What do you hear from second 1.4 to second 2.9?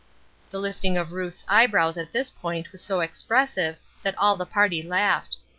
eyebrows at this point was